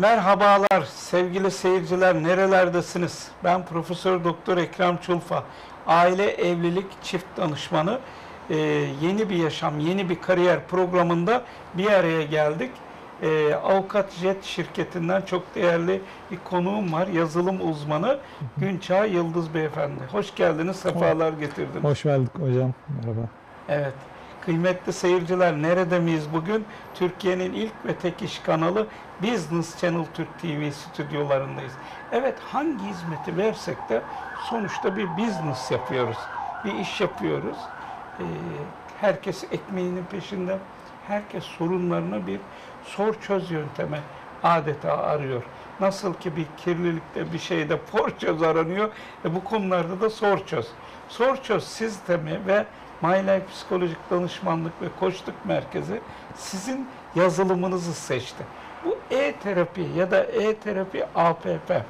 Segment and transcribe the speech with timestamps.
[0.00, 3.28] Merhabalar sevgili seyirciler nerelerdesiniz?
[3.44, 5.44] Ben Profesör Doktor Ekrem Çulfa.
[5.86, 7.98] Aile Evlilik Çift Danışmanı.
[8.50, 8.56] Ee,
[9.02, 11.42] yeni bir yaşam, yeni bir kariyer programında
[11.74, 12.70] bir araya geldik.
[13.22, 17.06] Ee, Avukat Jet şirketinden çok değerli bir konuğum var.
[17.06, 18.18] Yazılım uzmanı
[18.56, 20.00] Günçağ Yıldız Beyefendi.
[20.12, 21.84] Hoş geldiniz, sefalar getirdiniz.
[21.84, 22.74] Hoş bulduk hocam.
[22.88, 23.28] Merhaba.
[23.68, 23.94] Evet.
[24.44, 26.66] Kıymetli seyirciler nerede miyiz bugün?
[26.94, 28.86] Türkiye'nin ilk ve tek iş kanalı
[29.22, 31.72] Business Channel Türk TV stüdyolarındayız.
[32.12, 34.02] Evet hangi hizmeti versek de
[34.50, 36.16] sonuçta bir business yapıyoruz.
[36.64, 37.56] Bir iş yapıyoruz.
[38.20, 38.24] Ee,
[39.00, 40.58] herkes ekmeğinin peşinde.
[41.08, 42.40] Herkes sorunlarını bir
[42.84, 44.00] sor çöz yöntemi
[44.42, 45.42] adeta arıyor.
[45.80, 48.90] Nasıl ki bir kirlilikte bir şeyde for çöz aranıyor.
[49.24, 50.66] E bu konularda da sor çöz.
[51.08, 52.66] Sor çöz sistemi ve
[53.02, 56.00] My Life Psikolojik Danışmanlık ve Koçluk Merkezi
[56.34, 58.44] sizin yazılımınızı seçti.
[58.84, 61.82] Bu e-terapi ya da e-terapi APP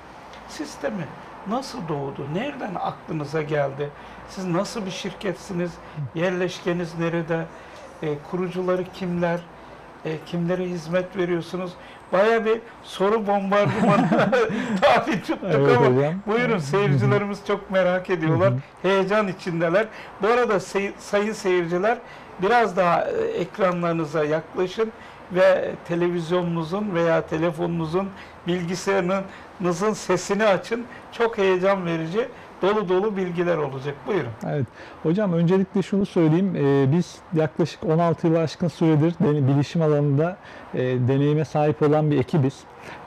[0.49, 1.07] sistemi
[1.47, 2.27] nasıl doğdu?
[2.35, 3.91] Nereden aklınıza geldi?
[4.29, 5.71] Siz nasıl bir şirketsiniz?
[6.15, 7.47] Yerleşkeniz nerede?
[8.03, 9.41] E, kurucuları kimler?
[10.05, 11.73] E, kimlere hizmet veriyorsunuz?
[12.13, 14.09] Baya bir soru bombardımanı
[14.81, 16.15] tabi tuttuk Evet ama hocam.
[16.27, 18.53] buyurun seyircilerimiz çok merak ediyorlar.
[18.83, 19.87] Heyecan içindeler.
[20.23, 21.99] Bu arada sey- sayın seyirciler
[22.43, 24.93] biraz daha e, ekranlarınıza yaklaşın
[25.33, 28.09] ve televizyonunuzun veya telefonunuzun
[28.47, 30.85] bilgisayarınızın sesini açın.
[31.13, 32.29] Çok heyecan verici
[32.63, 33.95] dolu dolu bilgiler olacak.
[34.07, 34.31] Buyurun.
[34.47, 34.67] Evet.
[35.03, 36.57] Hocam öncelikle şunu söyleyeyim.
[36.57, 39.15] Ee, biz yaklaşık 16 yıl aşkın süredir
[39.49, 40.37] bilişim alanında
[40.75, 42.55] e, deneyime sahip olan bir ekibiz.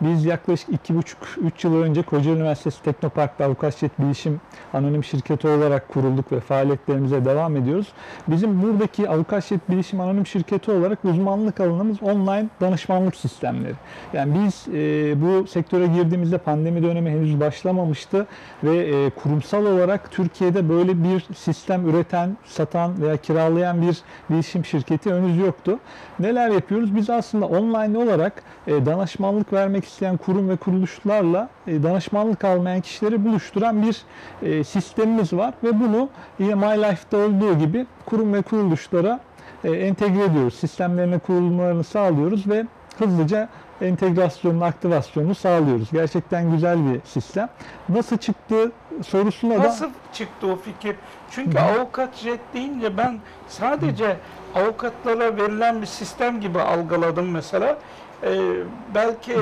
[0.02, 4.42] Biz yaklaşık 2,5-3 yıl önce Kocaeli Üniversitesi Teknopark'ta Avukatçet Bilişim
[4.74, 7.88] Anonim Şirketi olarak kurulduk ve faaliyetlerimize devam ediyoruz.
[8.28, 13.76] Bizim buradaki Avukatçet Bilişim Anonim Şirketi olarak uzmanlık alanımız online danışmanlık sistemleri.
[14.14, 18.28] Yani biz e, bu sektöre girdiğimizde pandemi dönemi henüz başlamamıştı
[18.64, 23.98] ve e, kurumsal olarak Türkiye'de böyle bir sistem üreten, satan veya kiralayan bir
[24.30, 25.80] bilişim şirketi henüz yoktu.
[26.20, 26.96] Neler yapıyoruz?
[26.96, 33.26] Biz aslında online olarak e, danışmanlık vermek isteyen kurum ve kuruluşlarla e, danışmanlık almayan kişileri
[33.26, 34.02] buluşturan bir
[34.42, 36.10] e, sistemimiz var ve bunu
[36.40, 39.20] yine My Life'da olduğu gibi kurum ve kuruluşlara
[39.64, 40.54] e, entegre ediyoruz.
[40.54, 42.66] Sistemlerine kurulmalarını sağlıyoruz ve
[42.98, 43.50] hızlıca
[43.82, 45.92] entegrasyonunu, aktivasyonunu sağlıyoruz.
[45.92, 47.50] Gerçekten güzel bir sistem.
[47.90, 48.72] Nasıl çıktı
[49.06, 50.96] sorusuna da Nasıl çıktı o fikir?
[51.32, 54.18] Çünkü avukat jet deyince ben sadece
[54.56, 57.78] avukatlara verilen bir sistem gibi algıladım mesela.
[58.24, 58.30] Ee,
[58.96, 59.38] belki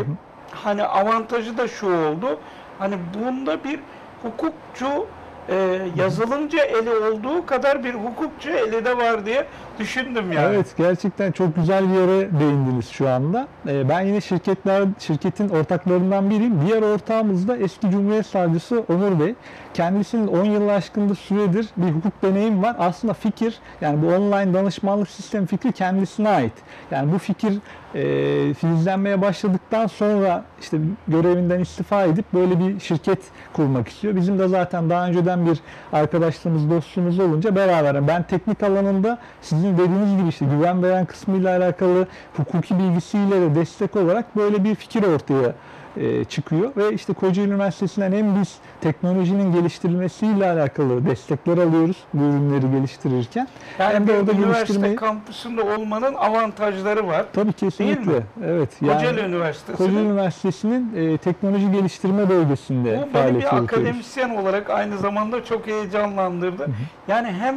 [0.52, 2.40] hani avantajı da şu oldu.
[2.80, 3.80] Hani bunda bir
[4.24, 5.06] hukukçu
[5.50, 9.46] e, yazılımcı eli olduğu kadar bir hukukçu eli de var diye
[9.80, 10.56] düşündüm yani.
[10.56, 13.48] Evet gerçekten çok güzel bir yere değindiniz şu anda.
[13.68, 16.60] Ee, ben yine şirketler şirketin ortaklarından biriyim.
[16.68, 19.36] Diğer ortağımız da eski Cumhuriyet Savcısı Onur Bey.
[19.74, 22.76] Kendisinin 10 yıl aşkında süredir bir hukuk deneyim var.
[22.80, 26.54] Aslında fikir yani bu online danışmanlık sistemi fikri kendisine ait.
[26.92, 27.54] Yani bu fikir
[27.96, 30.78] e, filizlenmeye başladıktan sonra işte
[31.08, 33.20] görevinden istifa edip böyle bir şirket
[33.54, 34.16] kurmak istiyor.
[34.16, 35.60] Bizim de zaten daha önceden bir
[35.94, 42.08] arkadaşlığımız, dostluğumuz olunca beraber ben teknik alanında sizin dediğiniz gibi işte güven veren kısmıyla alakalı
[42.38, 45.54] hukuki bilgisiyle de destek olarak böyle bir fikir ortaya
[45.98, 52.72] e, çıkıyor ve işte Kocaeli Üniversitesi'nden hem biz teknolojinin geliştirilmesiyle alakalı destekler alıyoruz bu ürünleri
[52.72, 53.48] geliştirirken
[53.80, 57.26] Yani hem de orada üniversite geliştirmeyi kampüsünde olmanın avantajları var.
[57.34, 58.24] tabii kesinlikle mi?
[58.46, 63.64] evet Kocaeli Üniversitesi'nin Kocaeli Üniversitesi'nin e, teknoloji geliştirme bölgesinde Bu beni bir yürütüyoruz.
[63.64, 66.68] akademisyen olarak aynı zamanda çok heyecanlandırdı.
[67.08, 67.56] Yani hem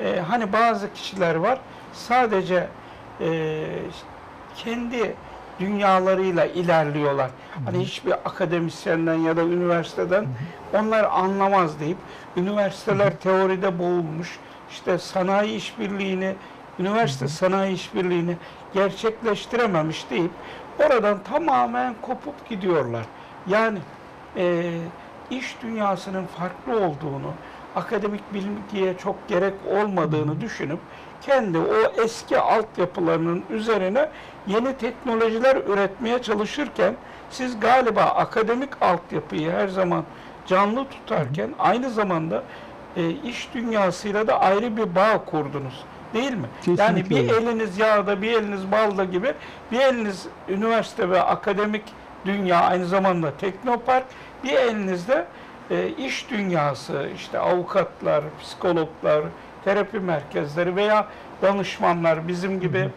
[0.00, 1.58] e, hani bazı kişiler var
[1.92, 2.66] sadece
[3.20, 3.58] e,
[4.56, 5.14] kendi
[5.60, 7.30] dünyalarıyla ilerliyorlar.
[7.64, 10.26] Hani hiçbir akademisyenden ya da üniversiteden
[10.74, 11.98] onlar anlamaz deyip
[12.36, 14.38] üniversiteler teoride boğulmuş.
[14.70, 16.34] İşte sanayi işbirliğini,
[16.78, 18.36] üniversite sanayi işbirliğini
[18.74, 20.30] gerçekleştirememiş deyip
[20.78, 23.04] oradan tamamen kopup gidiyorlar.
[23.46, 23.78] Yani
[24.36, 24.72] e,
[25.30, 27.32] iş dünyasının farklı olduğunu,
[27.76, 30.78] akademik bilgiye çok gerek olmadığını düşünüp
[31.26, 34.08] kendi o eski altyapılarının üzerine
[34.46, 36.94] yeni teknolojiler üretmeye çalışırken
[37.30, 40.04] siz galiba akademik altyapıyı her zaman
[40.46, 42.42] canlı tutarken aynı zamanda
[42.96, 45.84] e, iş dünyasıyla da ayrı bir bağ kurdunuz.
[46.14, 46.48] Değil mi?
[46.66, 47.50] yani Kesinlikle bir öyle.
[47.50, 49.34] eliniz yağda, bir eliniz balda gibi,
[49.72, 51.82] bir eliniz üniversite ve akademik
[52.26, 54.04] dünya aynı zamanda teknopark,
[54.44, 55.26] bir elinizde
[55.70, 59.22] e, iş dünyası, işte avukatlar, psikologlar,
[59.66, 61.06] terapi merkezleri veya
[61.42, 62.88] danışmanlar bizim gibi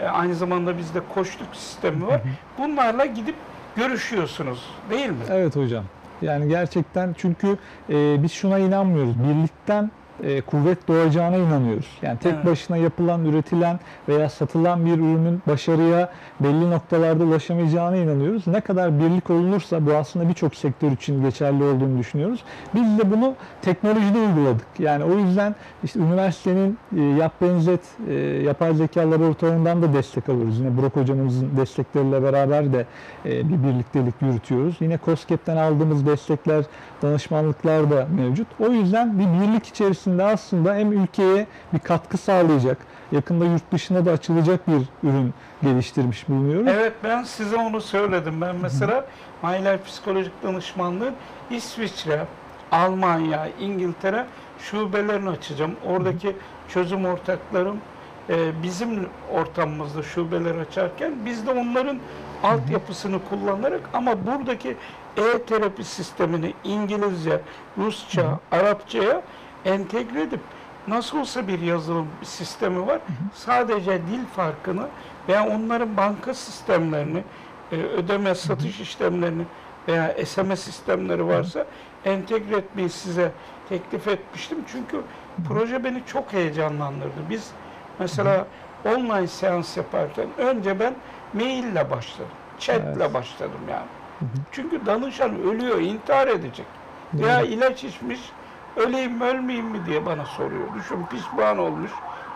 [0.00, 2.20] e, aynı zamanda bizde koçluk sistemi var.
[2.58, 3.34] Bunlarla gidip
[3.76, 5.16] görüşüyorsunuz değil mi?
[5.30, 5.84] Evet hocam.
[6.22, 7.58] Yani gerçekten çünkü
[7.90, 9.14] e, biz şuna inanmıyoruz.
[9.24, 9.90] Birlikten
[10.22, 11.98] e, kuvvet doğacağına inanıyoruz.
[12.02, 12.46] Yani tek Evet.
[12.46, 16.08] başına yapılan, üretilen veya satılan bir ürünün başarıya
[16.40, 18.46] belli noktalarda ulaşamayacağına inanıyoruz.
[18.46, 22.44] Ne kadar birlik olunursa bu aslında birçok sektör için geçerli olduğunu düşünüyoruz.
[22.74, 24.66] Biz de bunu teknolojide uyguladık.
[24.78, 25.54] Yani o yüzden
[25.84, 28.14] işte üniversitenin e, Yap Benzet e,
[28.44, 30.58] yapay zeka laboratuvarından da destek alıyoruz.
[30.58, 32.86] Yine Burak hocamızın destekleriyle beraber de
[33.24, 34.76] e, bir birliktelik yürütüyoruz.
[34.80, 36.64] Yine COSGAP'ten aldığımız destekler,
[37.02, 38.46] danışmanlıklar da mevcut.
[38.60, 42.78] O yüzden bir birlik içerisinde aslında hem ülkeye bir katkı sağlayacak,
[43.12, 46.66] yakında yurt dışına da açılacak bir ürün geliştirmiş bulunuyoruz.
[46.70, 48.40] Evet ben size onu söyledim.
[48.40, 49.04] Ben mesela
[49.42, 51.10] Mahiler Psikolojik Danışmanlığı
[51.50, 52.24] İsviçre,
[52.72, 54.26] Almanya, İngiltere
[54.58, 55.72] şubelerini açacağım.
[55.86, 56.36] Oradaki
[56.68, 57.76] çözüm ortaklarım
[58.30, 61.98] e, bizim ortamımızda şubeler açarken biz de onların
[62.42, 64.76] altyapısını kullanarak ama buradaki
[65.16, 67.40] e-terapi sistemini İngilizce,
[67.78, 69.22] Rusça, Arapçaya
[69.64, 70.40] entegre edip
[70.88, 72.98] nasıl olsa bir yazılım sistemi var.
[73.34, 74.86] Sadece dil farkını
[75.28, 77.22] veya onların banka sistemlerini,
[77.72, 79.42] e, ödeme satış işlemlerini
[79.88, 81.66] veya SMS sistemleri varsa
[82.04, 83.32] entegre etmeyi size
[83.68, 84.58] teklif etmiştim.
[84.72, 85.00] Çünkü
[85.48, 87.20] proje beni çok heyecanlandırdı.
[87.30, 87.50] Biz
[87.98, 88.46] mesela
[88.84, 90.94] online seans yaparken önce ben
[91.34, 92.30] maille başladım.
[92.58, 93.14] Chatle Evet.
[93.14, 93.86] başladım yani.
[94.52, 96.66] Çünkü danışan ölüyor, intihar edecek.
[97.14, 98.20] Veya ilaç içmiş,
[98.76, 100.74] öleyim mi ölmeyeyim mi diye bana soruyor.
[100.78, 101.90] Düşün pişman olmuş.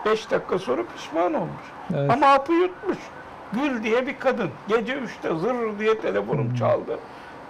[0.06, 1.62] 5 dakika sonra pişman olmuş.
[1.94, 2.10] Evet.
[2.10, 2.98] Ama hapı yutmuş.
[3.52, 4.50] Gül diye bir kadın.
[4.68, 6.98] Gece 3'te zır diye telefonum çaldı.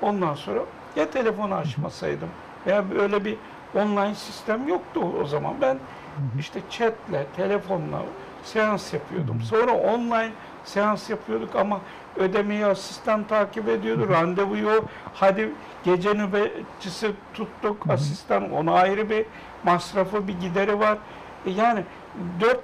[0.02, 0.60] Ondan sonra
[0.96, 2.28] ya telefonu açmasaydım
[2.66, 3.36] veya böyle bir
[3.74, 5.54] online sistem yoktu o zaman.
[5.60, 5.78] Ben
[6.38, 8.02] işte chatle, telefonla
[8.44, 9.40] seans yapıyordum.
[9.40, 10.32] Sonra online
[10.64, 11.80] seans yapıyorduk ama
[12.16, 14.08] ödemeyi asistan takip ediyordu.
[14.10, 14.84] Randevuyu
[15.14, 15.50] hadi
[15.84, 18.52] gece nöbetçisi tuttuk asistan.
[18.52, 19.24] Ona ayrı bir
[19.64, 20.98] masrafı, bir gideri var.
[21.46, 21.80] E Yani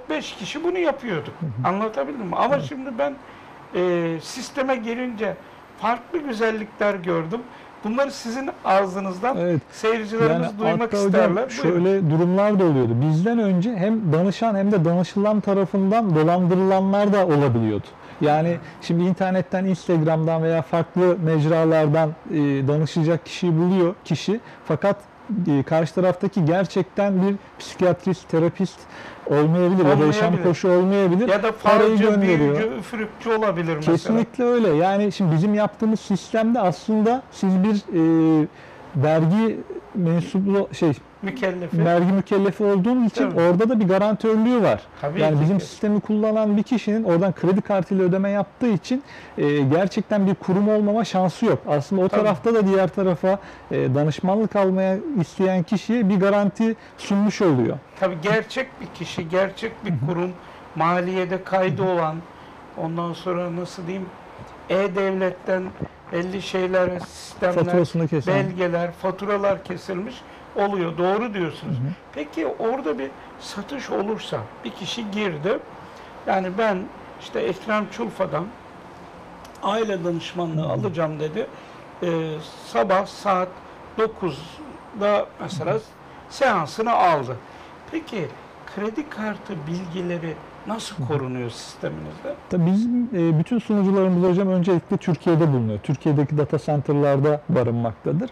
[0.09, 1.33] 4-5 kişi bunu yapıyorduk.
[1.65, 2.35] Anlatabildim mi?
[2.35, 3.13] Ama şimdi ben
[3.75, 5.33] e, sisteme girince
[5.81, 7.41] farklı güzellikler gördüm.
[7.83, 9.61] Bunları sizin ağzınızdan Evet.
[9.71, 11.35] seyircilerimiz duymak hatta hocam isterler.
[11.35, 11.49] Buyurun.
[11.49, 12.91] şöyle durumlar da oluyordu.
[13.01, 17.85] Bizden önce hem danışan hem de danışılan tarafından dolandırılanlar da olabiliyordu.
[18.21, 22.35] Yani şimdi internetten, Instagram'dan veya farklı mecralardan e,
[22.67, 24.39] danışacak kişiyi buluyor kişi.
[24.65, 24.97] Fakat
[25.47, 28.79] e, karşı taraftaki gerçekten bir psikiyatrist, terapist
[29.27, 30.43] olmayabilir ya da yaşam Olmayabilir.
[30.43, 31.27] koşu olmayabilir.
[31.27, 33.97] ya da falcı, büyücü, üfürükçü olabilir mesela.
[33.97, 34.67] Kesinlikle öyle.
[34.69, 38.47] Yani şimdi bizim yaptığımız sistemde aslında siz bir e,
[38.95, 39.59] vergi
[39.95, 41.85] mensuplu şey Mükellefi.
[41.85, 43.41] vergi mükellefi olduğunuz için Tabii.
[43.41, 44.81] orada da bir garantörlüğü var.
[45.01, 45.41] Tabii yani ki.
[45.41, 49.03] bizim sistemi kullanan bir kişinin oradan kredi kartıyla ödeme yaptığı için
[49.37, 51.59] e, gerçekten bir kurum olmama şansı yok.
[51.67, 52.21] Aslında o Tabii.
[52.21, 53.39] tarafta da diğer tarafa
[53.71, 57.77] e, danışmanlık almaya isteyen kişiye bir garanti sunmuş oluyor.
[57.99, 60.31] Tabii gerçek bir kişi, gerçek bir kurum,
[60.75, 62.15] maliyede kaydı olan,
[62.77, 64.05] ondan sonra nasıl diyeyim,
[64.69, 65.63] e-devletten
[66.11, 67.65] belli şeyler, sistemler,
[68.27, 70.15] belgeler, faturalar kesilmiş
[70.57, 70.97] oluyor.
[70.97, 71.77] Doğru diyorsunuz.
[72.13, 75.59] Peki orada bir satış olursa, bir kişi girdi,
[76.27, 76.77] yani ben
[77.21, 78.45] işte Ekrem Çulfa'dan
[79.63, 81.47] aile danışmanlığı alacağım dedi.
[82.03, 82.31] Ee,
[82.65, 83.49] sabah saat
[83.97, 85.79] 9'da mesela
[86.29, 87.37] seansını aldı.
[87.91, 88.27] Peki
[88.75, 90.35] kredi kartı bilgileri
[90.67, 92.35] nasıl korunuyor sisteminizde?
[92.49, 95.79] Tabii bizim e, bütün sunucularımız hocam öncelikle Türkiye'de bulunuyor.
[95.83, 98.29] Türkiye'deki data center'larda barınmaktadır.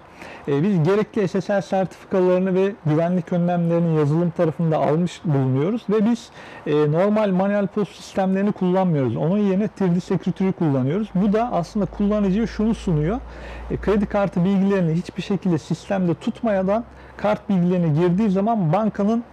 [0.48, 6.30] E, Biz gerekli SSL sertifikalarını ve güvenlik önlemlerini yazılım tarafında almış bulunuyoruz ve biz
[6.68, 9.16] e, normal manuel post sistemlerini kullanmıyoruz.
[9.16, 11.08] Onun yerine 3D Secretary'i kullanıyoruz.
[11.16, 13.20] Bu da aslında kullanıcıya şunu sunuyor.
[13.72, 16.84] E, Kredi kartı bilgilerini hiçbir şekilde sistemde tutmadan
[17.18, 19.24] kart bilgilerini girdiği zaman bankanın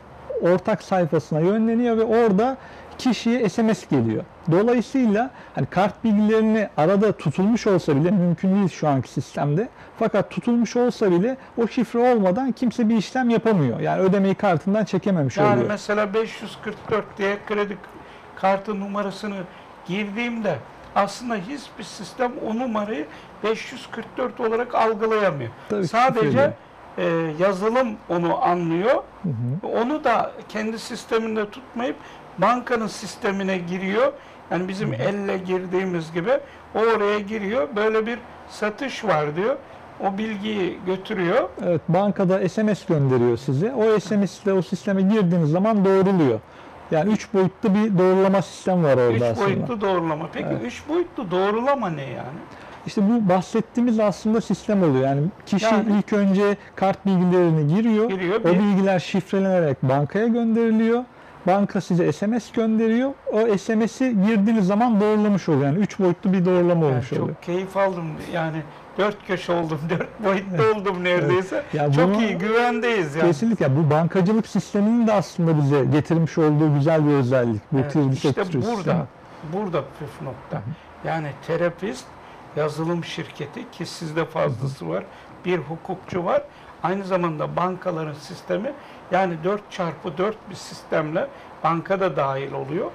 [0.42, 2.56] ortak sayfasına yönleniyor ve orada
[2.98, 4.24] kişiye SMS geliyor.
[4.50, 9.68] Dolayısıyla hani kart bilgilerini arada tutulmuş olsa bile mümkün değil şu anki sistemde.
[9.98, 13.80] Fakat tutulmuş olsa bile o şifre olmadan kimse bir işlem yapamıyor.
[13.80, 15.68] Yani ödemeyi kartından çekememiş Yani oluyor.
[15.68, 17.78] mesela 544 diye kredi
[18.36, 19.36] kartı numarasını
[19.86, 20.56] girdiğimde
[20.94, 23.06] aslında hiçbir sistem o numarayı
[23.44, 25.50] 544 olarak algılayamıyor.
[25.68, 26.52] Tabii, Sadece
[26.98, 27.04] e,
[27.38, 28.94] yazılım onu anlıyor.
[29.22, 29.66] Hı hı.
[29.82, 31.96] Onu da kendi sisteminde tutmayıp
[32.38, 34.12] bankanın sistemine giriyor.
[34.50, 36.30] Yani bizim elle girdiğimiz gibi
[36.74, 37.68] o oraya giriyor.
[37.76, 38.18] Böyle bir
[38.50, 39.56] satış var diyor.
[40.00, 41.48] O bilgiyi götürüyor.
[41.66, 43.72] Evet, bankada SMS gönderiyor size.
[43.74, 46.40] O SMS ile o sisteme girdiğiniz zaman doğruluyor.
[46.90, 49.46] Yani üç boyutlu bir doğrulama sistemi var orada Üç aslında.
[49.46, 50.28] boyutlu doğrulama.
[50.32, 50.60] Peki Evet.
[50.64, 52.38] üç boyutlu doğrulama ne yani?
[52.86, 55.04] İşte bu bahsettiğimiz aslında sistem oluyor.
[55.04, 58.08] Yani kişi Yani- ilk önce kart bilgilerini giriyor.
[58.10, 61.04] Giriyor, O bir- bilgiler şifrelenerek bankaya gönderiliyor.
[61.46, 63.12] Banka size SMS gönderiyor.
[63.32, 65.64] O SMS'i girdiğiniz zaman doğrulamış oluyor.
[65.66, 67.28] Yani üç boyutlu bir doğrulama Yani olmuş oluyor.
[67.28, 68.04] çok keyif aldım.
[68.32, 68.62] Yani
[68.98, 71.62] dört köşe oldum, dört boyutlu oldum neredeyse.
[71.72, 73.26] Ya Çok bunu- iyi, güvendeyiz yani.
[73.26, 77.62] Kesinlikle bu bankacılık sisteminin de aslında bize getirmiş olduğu güzel bir özellik.
[77.72, 78.44] Bu Evet, işte burada,
[78.74, 79.02] sistemi.
[79.52, 80.62] burada püf nokta.
[81.04, 82.04] Yani terapist,
[82.56, 85.04] yazılım şirketi ki sizde fazlası var,
[85.44, 86.42] bir hukukçu var.
[86.82, 88.72] Aynı zamanda bankaların sistemi
[89.10, 91.28] yani 4 çarpı 4 bir sistemle
[91.64, 92.90] banka da dahil oluyor.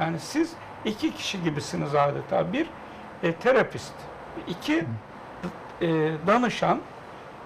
[0.00, 0.52] Yani siz
[0.84, 2.52] iki kişi gibisiniz adeta.
[2.52, 2.66] Bir
[3.22, 3.92] e, terapist,
[4.48, 4.84] iki
[5.80, 6.80] e, danışan,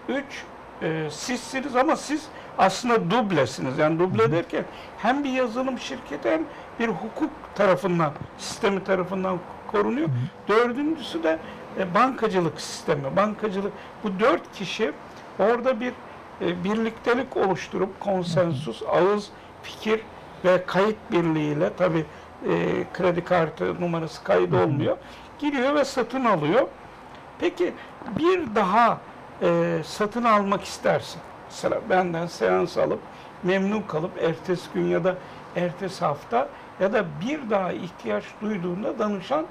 [0.08, 0.44] üç
[0.82, 3.78] e, sizsiniz ama siz aslında dublesiniz.
[3.78, 4.64] Yani duble derken
[4.98, 6.42] hem bir yazılım şirketi hem
[6.80, 10.08] bir hukuk tarafından, sistemi tarafından korunuyor.
[10.48, 11.38] Dördüncüsü de
[11.78, 13.16] e, bankacılık sistemi.
[13.16, 13.72] Bankacılık
[14.04, 14.92] bu dört kişi
[15.38, 15.92] orada bir
[16.40, 19.30] e, birliktelik oluşturup konsensus, ağız,
[19.62, 20.00] fikir
[20.44, 22.04] ve kayıt birliğiyle tabi
[22.92, 24.96] kredi kartı numarası kaydı olmuyor.
[25.38, 26.68] Giriyor ve satın alıyor.
[27.38, 27.72] Peki
[28.18, 28.98] bir daha
[29.42, 31.20] e, satın almak istersin.
[31.48, 33.00] Mesela benden seans alıp
[33.42, 35.14] memnun kalıp ertesi gün ya da
[35.56, 36.48] ertesi hafta
[36.80, 39.46] ya da bir daha ihtiyaç duyduğunda danışan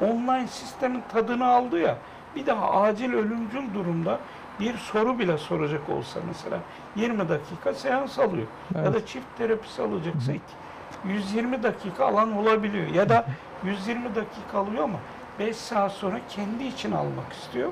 [0.00, 1.96] online sistemin tadını aldı ya
[2.36, 4.18] bir daha acil ölümcül durumda
[4.60, 6.58] bir soru bile soracak olsa mesela
[6.96, 8.46] 20 dakika seans alıyor.
[8.74, 8.94] Ya Evet.
[8.94, 12.86] da çift terapisi alacaksa iki- 120 dakika alan olabiliyor.
[12.86, 13.24] Ya da
[13.64, 14.98] 120 dakika alıyor ama
[15.38, 17.68] 5 saat sonra kendi için almak istiyor.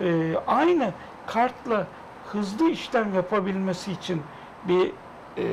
[0.00, 0.92] Ee, aynı
[1.26, 1.86] kartla
[2.32, 4.22] hızlı işlem yapabilmesi için
[4.68, 4.92] bir
[5.38, 5.44] e,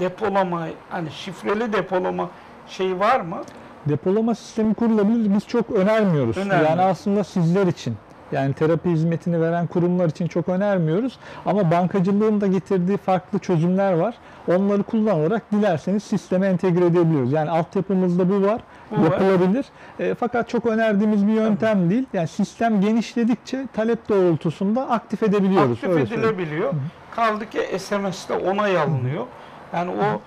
[0.00, 2.28] depolama, hani şifreli depolama
[2.68, 3.42] şeyi var mı?
[3.88, 5.34] Depolama sistemi kurulabilir.
[5.34, 6.36] Biz çok önermiyoruz.
[6.36, 6.68] Önermiyoruz.
[6.70, 7.96] Yani aslında sizler için
[8.32, 11.18] yani terapi hizmetini veren kurumlar için çok önermiyoruz.
[11.46, 14.14] Ama bankacılığın da getirdiği farklı çözümler var.
[14.48, 17.32] Onları kullanarak dilerseniz sisteme entegre edebiliyoruz.
[17.32, 18.60] Yani altyapımızda bu var.
[18.90, 19.04] Bu var.
[19.04, 19.66] yapılabilir.
[20.00, 22.06] E, fakat çok önerdiğimiz bir yöntem değil.
[22.12, 25.72] Yani sistem genişledikçe talep doğrultusunda aktif edebiliyoruz.
[25.72, 26.34] Aktif öyle söyleyeyim.
[26.34, 26.72] edilebiliyor.
[27.16, 29.26] Kaldı ki SMS'te onay alınıyor.
[29.72, 30.18] Yani o e,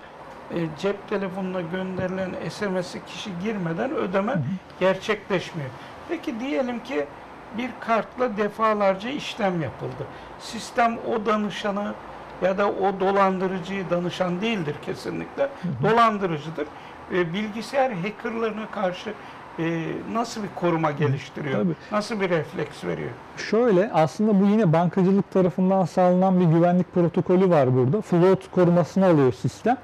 [0.78, 4.34] cep telefonuna gönderilen SMS'i kişi girmeden ödeme
[4.80, 5.70] gerçekleşmiyor.
[6.08, 7.06] Peki diyelim ki
[7.58, 10.06] bir kartla defalarca işlem yapıldı.
[10.40, 11.94] Sistem o danışanı
[12.42, 15.48] ya da o dolandırıcıyı danışan değildir kesinlikle.
[15.82, 16.66] Dolandırıcıdır.
[17.12, 19.14] E, bilgisayar hackerlarına karşı
[19.58, 21.62] e, nasıl bir koruma geliştiriyor?
[21.62, 21.74] Tabii.
[21.92, 23.10] Nasıl bir refleks veriyor?
[23.38, 28.00] Şöyle aslında bu yine bankacılık tarafından sağlanan bir güvenlik protokolü var burada.
[28.00, 29.76] Float korumasını alıyor sistem.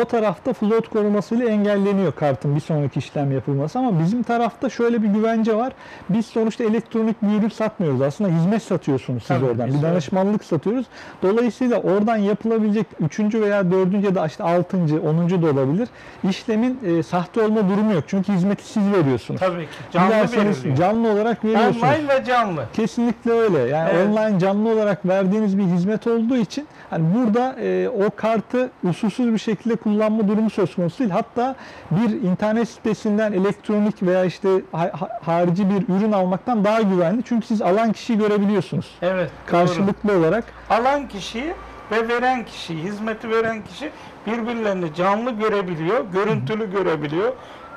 [0.00, 5.08] O tarafta float korumasıyla engelleniyor kartın bir sonraki işlem yapılması ama bizim tarafta şöyle bir
[5.08, 5.72] güvence var.
[6.08, 8.00] Biz sonuçta elektronik bir ürün satmıyoruz.
[8.02, 9.68] Aslında hizmet satıyorsunuz siz Tabii, oradan.
[9.68, 10.86] Bir danışmanlık satıyoruz.
[11.22, 15.88] Dolayısıyla oradan yapılabilecek üçüncü veya dördüncü ya da işte altıncı, onuncu da olabilir.
[16.24, 18.04] İşlemin e, sahte olma durumu yok.
[18.06, 19.40] Çünkü hizmeti siz veriyorsunuz.
[19.40, 19.68] Tabii ki.
[19.92, 20.76] Canlı Dilerseniz veriliyor.
[20.76, 21.82] canlı olarak veriyorsunuz.
[21.82, 22.64] Online ve canlı.
[23.00, 23.58] Kesinlikle öyle.
[23.58, 24.06] Yani Evet.
[24.08, 29.38] online canlı olarak verdiğiniz bir hizmet olduğu için hani burada e, o kartı usulsüz bir
[29.38, 31.10] şekilde kullanma durumu söz konusu değil.
[31.10, 31.56] Hatta
[31.90, 37.22] bir internet sitesinden elektronik veya işte ha- ha- harici bir ürün almaktan daha güvenli.
[37.24, 38.98] Çünkü siz alan kişiyi görebiliyorsunuz.
[39.02, 39.30] Evet.
[39.46, 39.50] doğru.
[39.50, 41.54] Karşılıklı olarak Alan kişiyi
[41.92, 43.90] ve veren kişi, hizmeti veren kişi
[44.26, 47.32] birbirlerini canlı görebiliyor, görüntülü görebiliyor.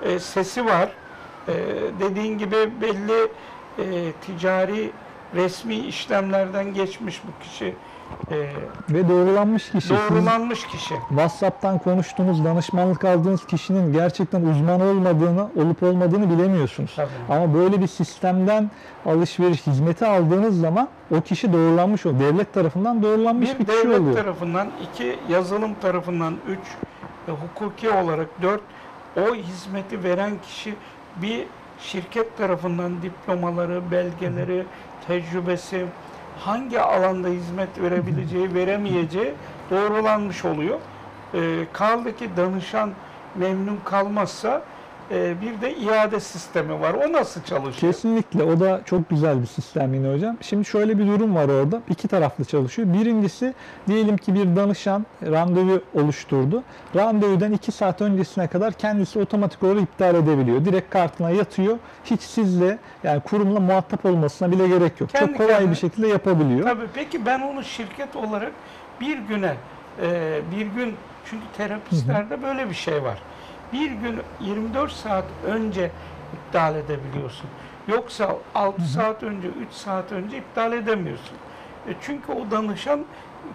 [0.06, 0.90] E, sesi var.
[1.48, 1.54] E,
[2.00, 3.28] dediğin gibi belli
[3.80, 4.92] e, ticari
[5.36, 7.76] resmi işlemlerden geçmiş bu kişi.
[8.32, 8.38] E,
[8.90, 9.90] ve doğrulanmış kişi.
[9.90, 10.96] Doğrulanmış kişi.
[11.10, 16.94] WhatsApp'tan konuştuğunuz, danışmanlık aldığınız kişinin gerçekten uzman olmadığını, olup olmadığını bilemiyorsunuz.
[16.96, 17.10] Tabii.
[17.30, 18.72] Ama böyle bir sistemden
[19.06, 20.88] alışveriş hizmeti aldığınız zaman
[21.18, 22.34] o kişi doğrulanmış oluyor.
[22.34, 24.16] Devlet tarafından doğrulanmış bir, Bir kişi devlet oluyor.
[24.16, 26.60] tarafından, iki yazılım tarafından, üç
[27.28, 28.62] e, hukuki olarak, dört
[29.18, 30.76] o hizmeti veren kişi
[31.22, 31.46] bir
[31.80, 34.66] şirket tarafından diplomaları, belgeleri,
[35.08, 35.86] tecrübesi,
[36.40, 39.34] hangi alanda hizmet verebileceği, veremeyeceği
[39.72, 40.80] doğrulanmış oluyor.
[41.34, 41.40] E,
[41.74, 42.92] kaldı ki danışan
[43.36, 44.62] memnun kalmazsa
[45.42, 46.94] bir de iade sistemi var.
[46.94, 47.94] O nasıl çalışıyor?
[47.94, 50.38] Kesinlikle o da çok güzel bir sistem yine hocam.
[50.42, 51.82] Şimdi şöyle bir durum var orada.
[51.90, 52.94] İki taraflı çalışıyor.
[52.94, 53.54] Birincisi
[53.88, 56.64] diyelim ki bir danışan randevu oluşturdu.
[56.96, 60.66] Randevudan iki saat öncesine kadar kendisi otomatik olarak iptal edebiliyor.
[60.66, 61.78] Direkt kartına yatıyor.
[62.06, 65.10] Hiç sizle yani kurumla muhatap olmasına bile gerek yok.
[65.10, 65.72] Kendi çok kolay kendine.
[65.72, 66.64] bir şekilde yapabiliyor.
[66.64, 68.52] Tabii peki ben onu şirket olarak
[69.02, 69.56] bir güne
[70.02, 70.96] e, bir gün
[71.30, 73.18] çünkü terapistlerde böyle bir şey var.
[73.74, 75.92] Bir gün 24 saat önce
[76.34, 77.50] iptal edebiliyorsun.
[77.88, 81.38] Yoksa 6 saat önce, 3 saat önce iptal edemiyorsun.
[81.88, 83.06] E çünkü o danışan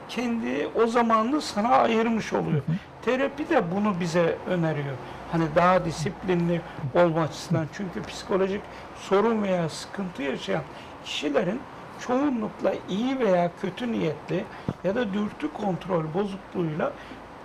[0.08, 2.62] kendi o zamanını sana ayırmış oluyor.
[3.02, 4.94] Terapi de bunu bize öneriyor.
[5.32, 6.60] Hani daha disiplinli
[6.94, 7.66] olma açısından.
[7.72, 8.62] Çünkü psikolojik
[8.96, 10.62] sorun veya sıkıntı yaşayan
[11.04, 11.60] kişilerin
[12.00, 14.44] çoğunlukla iyi veya kötü niyetli
[14.84, 16.92] ya da dürtü kontrol bozukluğuyla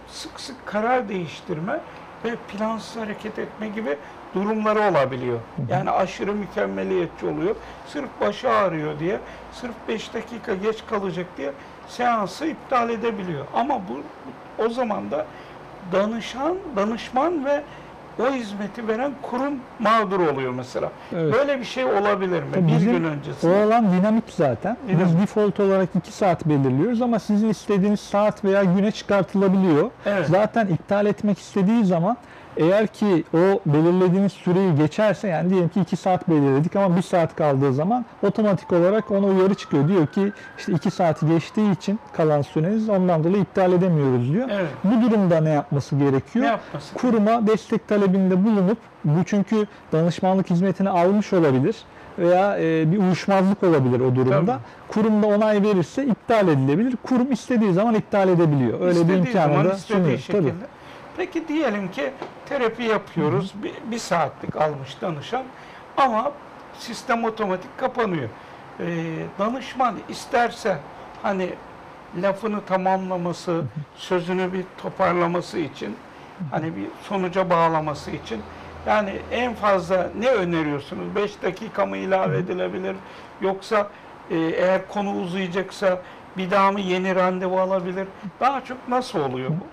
[0.08, 1.80] sık sık karar değiştirme
[2.26, 3.98] ve plansız hareket etme gibi
[4.36, 5.40] durumları olabiliyor.
[5.70, 7.56] Yani aşırı mükemmeliyetçi oluyor.
[7.88, 9.20] Sırf başı ağrıyor diye,
[9.54, 11.52] sırf 5 dakika geç kalacak diye
[11.88, 13.46] seansı iptal edebiliyor.
[13.54, 14.02] Ama bu
[14.66, 15.26] o zaman da
[15.92, 17.64] danışan, danışman ve
[18.20, 20.90] o hizmeti veren kurum mağdur oluyor mesela.
[21.16, 21.34] Evet.
[21.34, 22.50] Böyle bir şey olabilir mi?
[22.54, 23.64] Tabii bir bizim gün O öncesinde.
[23.64, 24.78] alan dinamik zaten.
[24.88, 25.06] Dinamik.
[25.08, 29.90] Biz default olarak 2 saat belirliyoruz ama sizin istediğiniz saat veya güne çıkartılabiliyor.
[30.06, 30.28] Evet.
[30.28, 32.18] Zaten iptal etmek istediği zaman
[32.58, 37.36] eğer ki o belirlediğiniz süreyi geçerse yani diyelim ki 2 saat belirledik ama 1 saat
[37.36, 39.88] kaldığı zaman otomatik olarak ona uyarı çıkıyor.
[39.88, 44.50] Diyor ki işte 2 saati geçtiği için kalan süreniz ondan dolayı iptal edemiyoruz diyor.
[44.52, 44.70] Evet.
[44.84, 46.46] Bu durumda ne yapması gerekiyor?
[46.46, 46.94] Ne yapması?
[46.94, 51.76] kuruma destek talebinde bulunup bu çünkü danışmanlık hizmetini almış olabilir
[52.20, 54.46] veya e, bir uyuşmazlık olabilir o durumda.
[54.46, 54.58] Tabii.
[54.88, 56.94] Kurumda onay verirse iptal edilebilir.
[57.04, 58.74] Kurum istediği zaman iptal edebiliyor.
[58.82, 60.18] Öyle bir İstediği imkanı zaman da sunuyor.
[60.18, 60.40] şekilde.
[60.40, 60.54] Tabii.
[61.18, 62.12] Peki diyelim ki
[62.46, 63.54] terapi yapıyoruz.
[63.64, 65.44] Bir, bir saatlik almış danışan
[65.98, 66.32] ama
[66.80, 68.30] sistem otomatik kapanıyor.
[68.80, 68.86] Ee,
[69.40, 70.78] danışman isterse
[71.24, 71.50] hani
[72.22, 73.64] lafını tamamlaması,
[73.96, 75.96] sözünü bir toparlaması için
[76.52, 78.42] hani bir sonuca bağlaması için
[78.88, 81.16] yani en fazla ne öneriyorsunuz?
[81.16, 82.96] 5 dakika mı ilave edilebilir?
[83.42, 83.90] Yoksa
[84.32, 86.02] e, eğer konu uzayacaksa
[86.38, 88.08] bir daha mı yeni randevu alabilir?
[88.40, 89.64] Daha çok nasıl oluyor bu?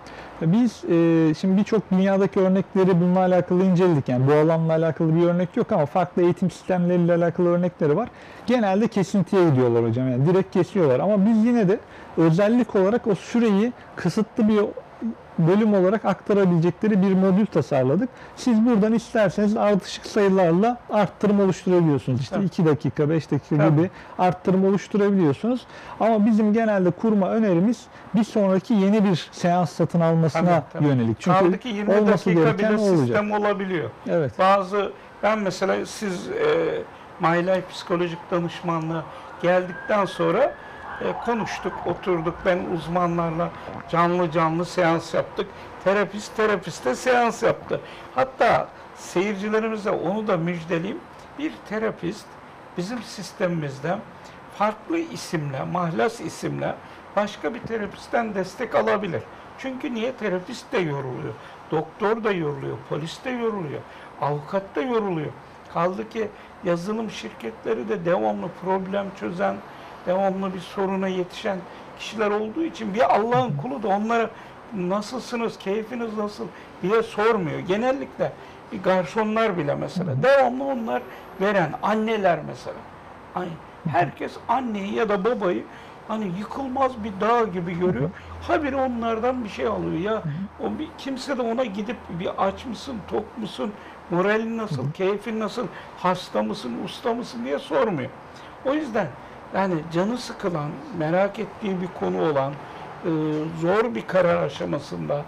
[0.47, 4.09] Biz e, şimdi birçok dünyadaki örnekleri bununla alakalı inceledik.
[4.09, 8.09] Yani bu alanla alakalı bir örnek yok ama farklı eğitim sistemleriyle alakalı örnekleri var.
[8.47, 10.11] Genelde kesintiye gidiyorlar hocam.
[10.11, 11.79] Yani direkt kesiyorlar ama biz yine de
[12.17, 14.59] özellik olarak o süreyi kısıtlı bir
[15.47, 18.09] bölüm olarak aktarabilecekleri bir modül tasarladık.
[18.37, 22.21] Siz buradan isterseniz ardışık sayılarla arttırım oluşturabiliyorsunuz.
[22.21, 22.47] İşte Tabii.
[22.47, 23.77] 2 dakika, 5 dakika Tabii.
[23.77, 25.67] gibi arttırım oluşturabiliyorsunuz.
[26.01, 30.87] Ama bizim genelde kurma önerimiz bir sonraki yeni bir seans satın almasına Tabii, tabii.
[30.87, 31.21] yönelik.
[31.21, 33.91] Çünkü Kaldı ki 20 olması dakika bile sistem olabiliyor.
[34.09, 34.39] Evet.
[34.39, 36.83] Bazı ben mesela siz e,
[37.21, 39.03] My Life psikolojik danışmanlığı
[39.43, 40.55] geldikten sonra
[41.01, 42.35] e, konuştuk, oturduk.
[42.45, 43.51] Ben uzmanlarla
[43.91, 45.47] canlı canlı seans yaptık.
[45.85, 47.81] Terapist terapiste seans yaptı.
[48.15, 51.01] Hatta seyircilerimize onu da müjdeleyeyim.
[51.39, 52.27] Bir terapist
[52.77, 53.99] bizim sistemimizde
[54.59, 56.75] farklı isimle, mahlas isimle
[57.17, 59.23] başka bir terapistten destek alabilir.
[59.59, 60.13] Çünkü niye?
[60.13, 61.35] Terapist de yoruluyor.
[61.71, 63.81] Doktor da yoruluyor, polis de yoruluyor,
[64.21, 65.33] avukat da yoruluyor.
[65.75, 66.29] Kaldı ki
[66.65, 69.57] yazılım şirketleri de devamlı problem çözen,
[70.07, 71.59] devamlı bir soruna yetişen
[71.99, 74.31] kişiler olduğu için bir Allah'ın kulu da onlara
[74.75, 76.47] nasılsınız, keyfiniz nasıl
[76.83, 77.59] diye sormuyor.
[77.59, 78.33] Genellikle
[78.73, 81.03] bir garsonlar bile mesela devamlı onlar
[81.41, 82.77] veren anneler mesela.
[83.35, 83.49] Ay,
[83.89, 85.65] herkes anneyi ya da babayı
[86.09, 88.11] hani yıkılmaz bir dağ gibi görüyor.
[88.43, 90.23] Habire onlardan bir şey alıyor ya.
[90.61, 93.73] O bir, kimse de ona gidip bir aç mısın, tok musun,
[94.11, 95.67] moralin nasıl, keyfin nasıl,
[95.99, 98.11] hasta mısın, usta mısın diye sormuyor.
[98.65, 99.07] O yüzden
[99.55, 102.53] yani canı sıkılan, merak ettiği bir konu olan,
[103.05, 103.11] e,
[103.61, 105.23] zor bir karar aşamasında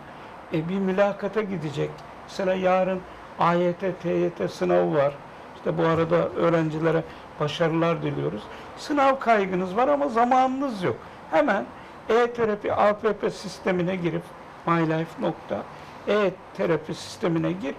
[0.53, 1.91] e, bir mülakata gidecek.
[2.29, 3.01] Mesela yarın
[3.39, 5.15] AYT, TYT sınavı var.
[5.57, 7.03] İşte bu arada öğrencilere
[7.41, 8.43] başarılar diliyoruz.
[8.77, 10.97] Sınav kaygınız var ama zamanınız yok.
[11.31, 11.65] Hemen
[12.09, 14.23] e-terapi APP sistemine girip
[14.67, 17.75] mylife.e-terapi sistemine gir.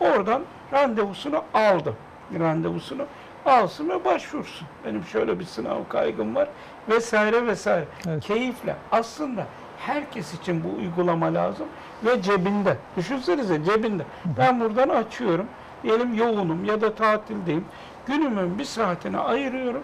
[0.00, 1.94] Oradan randevusunu aldı.
[2.38, 3.06] Randevusunu
[3.46, 4.66] alsın ve başvursun.
[4.84, 6.48] Benim şöyle bir sınav kaygım var
[6.88, 7.84] vesaire vesaire.
[8.08, 8.24] Evet.
[8.24, 8.76] Keyifle.
[8.92, 9.46] Aslında
[9.78, 11.66] herkes için bu uygulama lazım
[12.04, 12.76] ve cebinde.
[12.96, 14.02] Düşünsenize cebinde.
[14.38, 15.46] Ben buradan açıyorum.
[15.82, 17.64] Diyelim yoğunum ya da tatildeyim.
[18.06, 19.82] Günümün bir saatini ayırıyorum.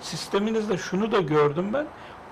[0.00, 1.86] Sisteminizde şunu da gördüm ben.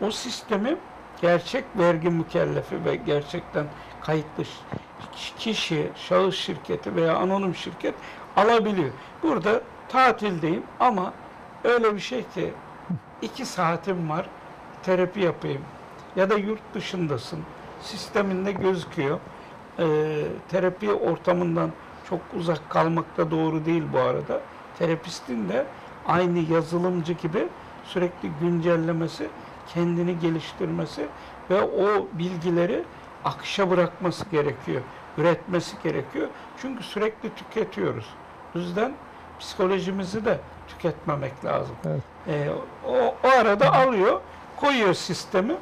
[0.06, 0.76] O sistemi
[1.20, 3.66] gerçek vergi mükellefi ve gerçekten
[4.00, 4.44] kayıtlı
[5.38, 7.94] kişi, şahıs şirketi veya anonim şirket
[8.36, 8.90] alabiliyor.
[9.22, 11.12] Burada tatildeyim ama
[11.64, 12.52] öyle bir şey ki
[13.22, 14.28] iki saatim var
[14.82, 15.62] terapi yapayım
[16.16, 17.40] ya da yurt dışındasın
[17.82, 19.18] sisteminde gözüküyor.
[19.78, 21.70] Ee, terapi ortamından
[22.08, 24.40] çok uzak kalmak da doğru değil bu arada.
[24.78, 25.66] Terapistin de
[26.06, 27.48] aynı yazılımcı gibi
[27.84, 29.28] sürekli güncellemesi,
[29.68, 31.06] kendini geliştirmesi
[31.50, 32.84] ve o bilgileri
[33.24, 34.82] akışa bırakması gerekiyor.
[35.18, 36.28] Üretmesi gerekiyor.
[36.62, 38.06] Çünkü sürekli tüketiyoruz.
[38.56, 38.92] O yüzden
[39.40, 41.76] psikolojimizi de tüketmemek lazım.
[41.86, 42.02] Evet.
[42.28, 42.48] Ee,
[42.88, 44.20] o, o arada alıyor,
[44.56, 45.56] koyuyor sistemi.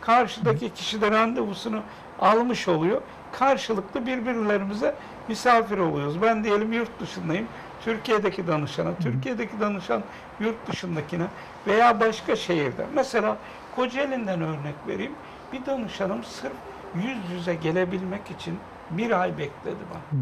[0.00, 1.80] Karşıdaki kişi de randevusunu
[2.20, 3.00] almış oluyor.
[3.32, 4.94] Karşılıklı birbirlerimize
[5.28, 6.22] misafir oluyoruz.
[6.22, 7.46] Ben diyelim yurt dışındayım.
[7.84, 10.02] Türkiye'deki danışana, Türkiye'deki danışan
[10.40, 11.26] yurt dışındakine
[11.66, 12.86] veya başka şehirde.
[12.94, 13.36] Mesela
[13.76, 15.12] Kocaeli'nden örnek vereyim.
[15.52, 16.52] Bir danışanım sırf
[16.94, 18.58] yüz yüze gelebilmek için
[18.90, 20.20] bir ay bekledi bana.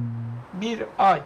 [0.53, 1.23] Bir ay.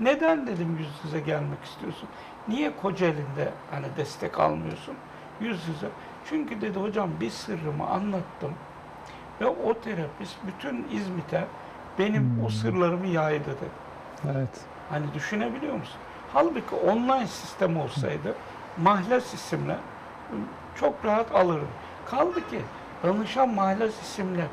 [0.00, 2.08] Neden dedim yüz yüze gelmek istiyorsun?
[2.48, 4.94] Niye Kocaeli'nde hani destek almıyorsun?
[5.40, 5.86] Yüz yüze.
[6.28, 8.52] Çünkü dedi hocam bir sırrımı anlattım.
[9.40, 11.44] Ve o terapist bütün İzmit'e
[11.98, 12.50] benim o Hmm.
[12.50, 13.70] sırlarımı yaydı dedi.
[14.36, 14.60] Evet.
[14.90, 15.96] Hani düşünebiliyor musun?
[16.32, 18.34] Halbuki online sistem olsaydı
[18.82, 19.76] mahlas isimle
[20.76, 21.68] çok rahat alırım.
[22.06, 22.60] Kaldı ki
[23.04, 24.46] danışan mahlas isimle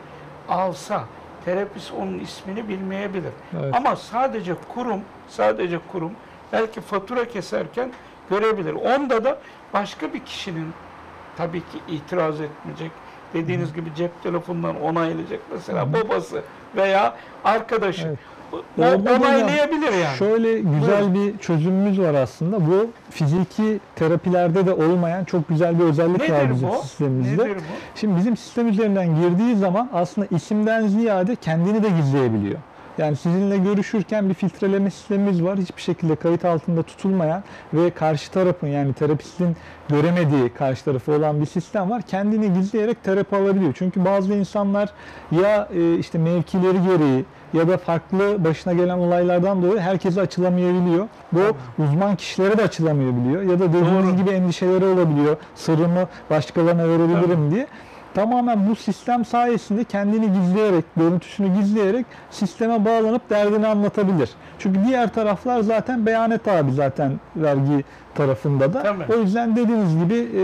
[0.49, 1.03] alsa
[1.45, 3.31] terapist onun ismini bilmeyebilir.
[3.59, 3.75] Evet.
[3.75, 5.01] Ama sadece kurum,
[5.31, 6.11] sadece kurum
[6.53, 7.91] belki fatura keserken
[8.29, 8.73] görebilir.
[8.73, 9.37] Onda da
[9.73, 10.67] başka bir kişinin
[11.37, 12.91] tabii ki itiraz etmeyecek.
[13.33, 16.41] Dediğiniz gibi cep telefonundan onaylayacak mesela babası
[16.75, 18.07] veya arkadaşı.
[18.07, 18.19] Evet.
[18.79, 20.17] O onaylayabilir yani.
[20.17, 22.67] Şöyle güzel bir çözümümüz var aslında.
[22.67, 26.75] Bu fiziki terapilerde de olmayan çok güzel bir özellik var Nedir bizim bu?
[26.75, 27.43] sistemimizde.
[27.43, 27.61] Nedir bu?
[27.99, 32.59] Şimdi bizim sistem üzerinden girdiği zaman aslında isimden ziyade kendini de gizleyebiliyor.
[32.97, 35.57] Yani sizinle görüşürken bir filtreleme sistemimiz var.
[35.57, 39.55] Hiçbir şekilde kayıt altında tutulmayan ve karşı tarafın yani terapistin
[39.89, 42.01] göremediği karşı tarafı olan bir sistem var.
[42.01, 43.73] Kendini gizleyerek terapi alabiliyor.
[43.77, 44.89] Çünkü bazı insanlar
[45.31, 51.07] ya e, işte mevkileri gereği ya da farklı başına gelen olaylardan dolayı herkese açılamayabiliyor.
[51.31, 51.41] Bu
[51.83, 53.41] uzman kişilere de açılamayabiliyor.
[53.41, 54.17] Ya da dediğiniz Doğru.
[54.17, 55.37] gibi endişeleri olabiliyor.
[55.55, 57.67] Sırrımı başkalarına verebilirim diye.
[58.13, 64.29] Tamamen bu sistem sayesinde kendini gizleyerek, görüntüsünü gizleyerek sisteme bağlanıp derdini anlatabilir.
[64.59, 67.83] Çünkü diğer taraflar zaten beyanet abi zaten vergi
[68.15, 68.83] tarafında da.
[68.83, 69.13] Tabii.
[69.13, 70.43] O yüzden dediğiniz gibi e,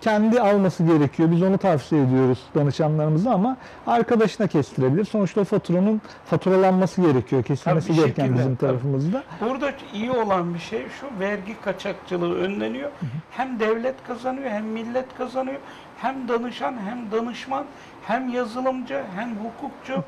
[0.00, 1.30] kendi alması gerekiyor.
[1.30, 5.04] Biz onu tavsiye ediyoruz danışanlarımıza ama arkadaşına kestirebilir.
[5.04, 7.42] Sonuçta o faturanın faturalanması gerekiyor.
[7.42, 8.70] Kesilmesi Tabii gereken şekilde, bizim tabii.
[8.70, 9.22] tarafımızda.
[9.40, 12.90] Burada iyi olan bir şey şu vergi kaçakçılığı önleniyor.
[13.30, 15.58] Hem devlet kazanıyor hem millet kazanıyor.
[15.98, 17.64] Hem danışan hem danışman
[18.06, 20.04] hem yazılımcı hem hukukçu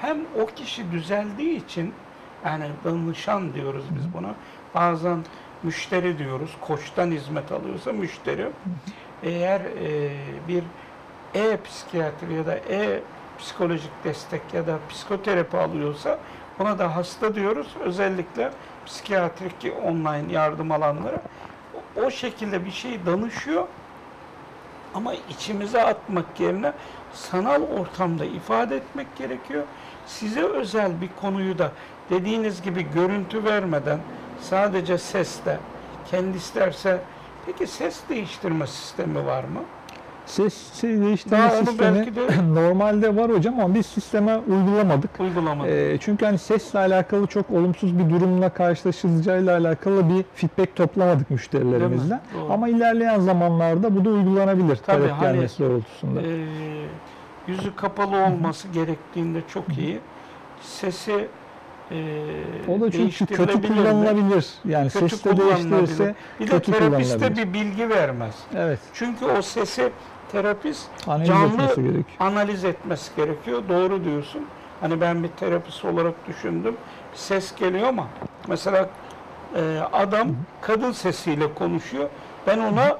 [0.00, 1.92] hem o kişi düzeldiği için
[2.44, 4.28] yani danışan diyoruz biz buna.
[4.74, 5.18] Bazen
[5.64, 6.50] müşteri diyoruz.
[6.60, 8.46] Koçtan hizmet alıyorsa müşteri.
[9.22, 10.10] Eğer e,
[10.48, 10.64] bir
[11.34, 16.18] e-psikiyatri ya da e-psikolojik destek ya da psikoterapi alıyorsa
[16.58, 17.66] buna da hasta diyoruz.
[17.84, 18.50] Özellikle
[18.86, 21.22] psikiyatrik online yardım alanlara.
[21.74, 23.66] O, o şekilde bir şey danışıyor
[24.94, 26.72] ama içimize atmak yerine
[27.12, 29.62] sanal ortamda ifade etmek gerekiyor.
[30.06, 31.72] Size özel bir konuyu da
[32.10, 33.98] dediğiniz gibi görüntü vermeden
[34.50, 35.58] sadece sesle
[36.10, 36.98] kendi isterse
[37.46, 39.60] peki ses değiştirme sistemi var mı?
[40.26, 45.20] Ses şey değiştirme Daha sistemi de- normalde var hocam ama biz sisteme uygulamadık.
[45.20, 45.68] Uygulamada.
[45.68, 52.20] Ee, çünkü hani sesle alakalı çok olumsuz bir durumla karşılaşılacağıyla alakalı bir feedback toplamadık müşterilerimizden.
[52.50, 56.20] Ama ilerleyen zamanlarda bu da uygulanabilir Tabii, talep hani, gelmesi doğrultusunda.
[56.22, 56.46] Ee,
[57.46, 60.00] yüzü kapalı olması gerektiğinde çok iyi.
[60.62, 61.28] Sesi
[61.90, 61.96] e,
[62.68, 64.46] o da çünkü kötü kullanılabilir.
[64.64, 65.70] Yani Kötü seste kullanılabilir.
[65.70, 68.34] değiştirirse Bir de kötü terapiste bir bilgi vermez.
[68.56, 69.90] evet Çünkü o sesi
[70.32, 72.04] terapist analiz Canlı- etmesi gerekiyor.
[72.20, 73.62] analiz etmesi gerekiyor.
[73.68, 74.42] Doğru diyorsun.
[74.80, 76.76] Hani ben bir terapist olarak düşündüm.
[77.12, 78.06] Bir ses geliyor ama
[78.48, 78.90] mesela
[79.56, 80.28] e, adam
[80.60, 82.08] kadın sesiyle konuşuyor.
[82.46, 82.96] Ben ona e,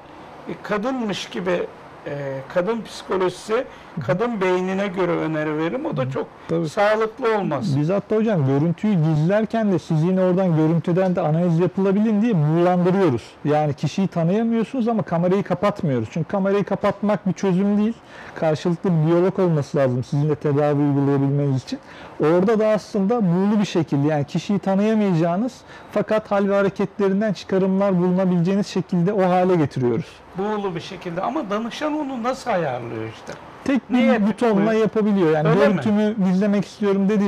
[0.63, 1.63] kadınmış gibi
[2.07, 3.65] e, kadın psikolojisi,
[4.01, 5.85] kadın beynine göre öneri veririm.
[5.85, 6.69] O da çok Tabii.
[6.69, 7.79] sağlıklı olmaz.
[7.79, 13.23] Biz hatta hocam görüntüyü gizlerken de siz yine oradan görüntüden de analiz yapılabilin diye buğulandırıyoruz.
[13.45, 16.09] Yani kişiyi tanıyamıyorsunuz ama kamerayı kapatmıyoruz.
[16.11, 17.93] Çünkü kamerayı kapatmak bir çözüm değil.
[18.35, 21.79] Karşılıklı bir diyalog olması lazım sizinle tedavi uygulayabilmeniz için.
[22.19, 25.53] Orada da aslında buğulu bir şekilde yani kişiyi tanıyamayacağınız
[25.91, 30.05] fakat hal ve hareketlerinden çıkarımlar bulunabileceğiniz şekilde o hale getiriyoruz.
[30.37, 33.33] Buğulu bir şekilde ama danışan onu nasıl ayarlıyor işte.
[33.65, 34.73] Tek Neye bir butonla tıklıyor?
[34.81, 35.31] yapabiliyor.
[35.31, 35.73] Yani Öyle mi?
[35.73, 37.23] görüntümü gizlemek istiyorum dedi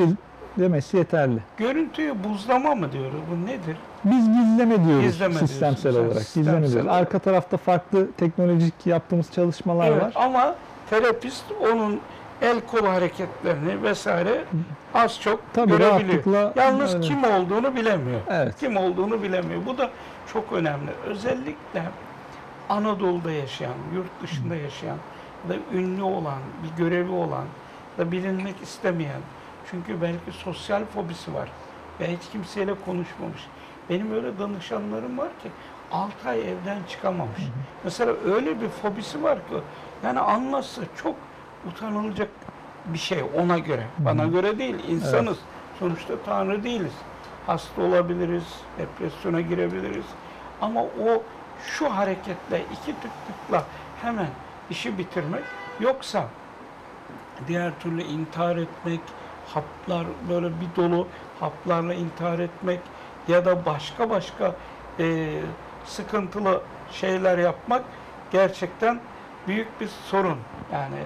[0.58, 1.39] demesi yeterli.
[1.58, 3.19] Görüntüyü buzlama mı diyoruz?
[3.32, 3.76] Bu nedir?
[4.06, 6.23] Biz gizleme diyoruz Gizleme sistemsel diyorsun olarak.
[6.23, 6.86] sistemsel Gizleme diyoruz.
[6.88, 7.02] olarak.
[7.02, 10.12] Arka tarafta farklı teknolojik yaptığımız çalışmalar Evet var.
[10.15, 10.56] ama
[10.89, 12.00] terapist onun
[12.41, 14.43] el kol hareketlerini vesaire
[14.93, 16.52] az çok Tabii görebiliyor.
[16.56, 17.06] Yalnız öyle.
[17.08, 18.19] kim olduğunu bilemiyor.
[18.30, 18.56] Evet.
[18.60, 19.62] Kim olduğunu bilemiyor.
[19.65, 19.89] Bu da
[20.34, 20.91] çok önemli.
[21.08, 21.84] Özellikle
[22.69, 24.97] Anadolu'da yaşayan, yurt dışında yaşayan ya
[25.50, 27.45] da ünlü olan, bir görevi olan
[27.97, 29.21] da bilinmek istemeyen
[29.71, 31.50] çünkü belki sosyal fobisi var
[32.00, 33.47] ve hiç kimseyle konuşmamış.
[33.89, 35.50] Benim öyle danışanlarım var ki
[35.91, 37.41] 6 ay evden çıkamamış.
[37.84, 39.56] Mesela öyle bir fobisi var ki
[40.04, 41.15] yani anlatsa çok
[41.67, 42.30] utanılacak
[42.86, 43.84] bir şey ona göre.
[44.00, 44.76] Bana göre değil.
[44.88, 45.38] insanız.
[45.80, 46.93] Sonuçta Tanrı değiliz.
[47.47, 48.43] Hasta olabiliriz,
[48.78, 50.06] depresyona girebiliriz.
[50.62, 51.23] Ama o
[51.63, 53.65] şu hareketle, iki tıklıkla
[54.02, 54.28] hemen
[54.69, 55.43] işi bitirmek
[55.80, 56.27] yoksa
[57.47, 58.99] diğer türlü intihar etmek,
[59.53, 61.08] haplar böyle bir dolu
[61.39, 62.80] haplarla intihar etmek
[63.27, 64.56] ya da başka başka
[64.99, 65.27] e,
[65.86, 67.84] sıkıntılı şeyler yapmak
[68.32, 68.99] gerçekten
[69.47, 70.38] büyük bir sorun.
[70.73, 70.99] Yani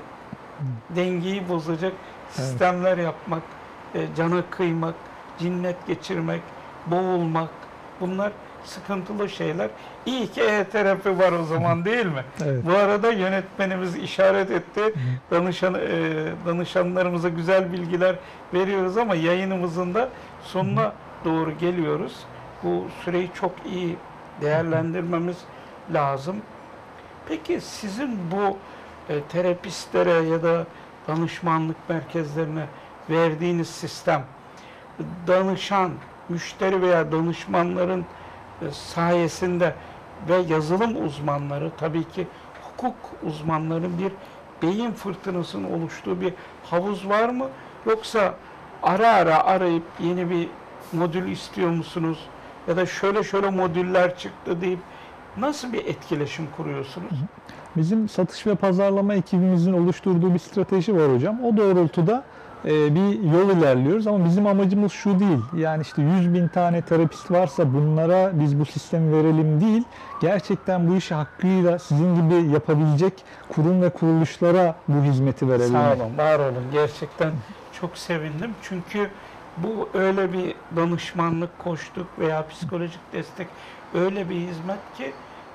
[0.89, 1.93] dengeyi bozacak
[2.29, 3.43] sistemler yapmak,
[3.95, 4.95] e, cana kıymak,
[5.39, 6.41] cinnet geçirmek,
[6.85, 7.49] boğulmak
[7.99, 8.31] bunlar
[8.65, 9.69] sıkıntılı şeyler.
[10.05, 12.23] İyi ki e-terapi var o zaman değil mi?
[12.43, 12.65] Evet.
[12.65, 14.81] Bu arada yönetmenimiz işaret etti.
[15.31, 15.79] Danışan, e,
[16.45, 18.15] danışanlarımıza güzel bilgiler
[18.53, 20.09] veriyoruz ama yayınımızın da
[20.43, 20.93] sonuna
[21.25, 22.13] doğru geliyoruz.
[22.63, 23.95] Bu süreyi çok iyi
[24.41, 25.37] değerlendirmemiz
[25.93, 26.35] lazım.
[27.27, 28.57] Peki sizin bu
[29.13, 30.65] e, terapistlere ya da
[31.07, 32.65] danışmanlık merkezlerine
[33.09, 34.23] verdiğiniz sistem
[35.27, 35.91] danışan,
[36.29, 38.05] müşteri veya danışmanların
[38.71, 39.75] sayesinde
[40.29, 42.27] ve yazılım uzmanları tabii ki
[42.63, 44.11] hukuk uzmanların bir
[44.61, 47.45] beyin fırtınasının oluştuğu bir havuz var mı?
[47.85, 48.33] Yoksa
[48.83, 50.47] ara ara arayıp yeni bir
[50.93, 52.19] modül istiyor musunuz?
[52.67, 54.79] Ya da şöyle şöyle modüller çıktı deyip
[55.37, 57.11] nasıl bir etkileşim kuruyorsunuz?
[57.75, 61.43] Bizim satış ve pazarlama ekibimizin oluşturduğu bir strateji var hocam.
[61.45, 65.39] O doğrultuda e, bir yol ilerliyoruz ama bizim amacımız şu değil.
[65.57, 69.83] Yani işte 100 bin tane terapist varsa bunlara biz bu sistemi verelim değil.
[70.21, 73.13] Gerçekten bu işi hakkıyla sizin gibi yapabilecek
[73.49, 75.71] kurum ve kuruluşlara bu hizmeti verelim.
[75.71, 76.63] Sağ olun, var olun.
[76.71, 77.31] Gerçekten
[77.81, 78.51] çok sevindim.
[78.61, 79.09] Çünkü
[79.57, 83.47] bu öyle bir danışmanlık, koçluk veya psikolojik destek
[83.93, 85.11] öyle bir hizmet ki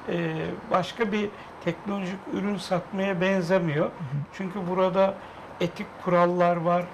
[0.08, 0.34] e,
[0.70, 1.28] başka bir
[1.64, 3.90] teknolojik ürün satmaya benzemiyor.
[4.32, 5.14] Çünkü burada
[5.60, 6.84] etik kurallar var,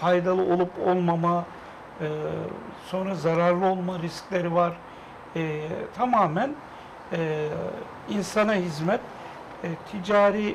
[0.00, 1.44] faydalı olup olmama,
[2.00, 2.06] e,
[2.86, 4.72] sonra zararlı olma riskleri var.
[5.36, 6.54] E, tamamen
[7.12, 7.48] e,
[8.08, 9.00] insana hizmet,
[9.64, 10.54] e, ticari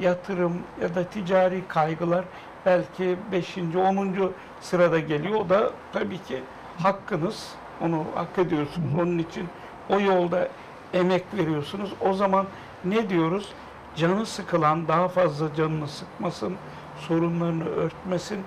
[0.00, 2.24] yatırım ya da ticari kaygılar
[2.66, 3.58] belki 5.
[3.58, 4.32] 10.
[4.60, 5.40] sırada geliyor.
[5.40, 6.42] O da tabii ki
[6.78, 7.48] hakkınız.
[7.80, 8.94] Onu hak ediyorsunuz.
[9.00, 9.48] Onun için
[9.90, 10.48] o yolda
[10.94, 11.92] emek veriyorsunuz.
[12.00, 12.46] O zaman
[12.84, 13.52] ne diyoruz?
[13.96, 16.56] Canı sıkılan daha fazla canını sıkmasın,
[16.98, 18.44] sorunlarını örtmesin.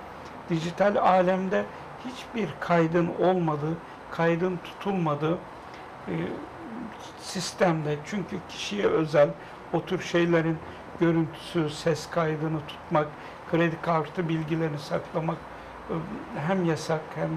[0.50, 1.66] Dijital alemde
[2.06, 3.78] hiçbir kaydın olmadığı,
[4.12, 5.38] kaydın tutulmadığı
[6.08, 6.14] e,
[7.20, 9.30] sistemde çünkü kişiye özel
[9.74, 10.58] o tür şeylerin
[11.00, 13.08] görüntüsü, ses kaydını tutmak,
[13.52, 15.38] kredi kartı bilgilerini saklamak
[15.90, 15.94] e,
[16.48, 17.30] hem yasak hem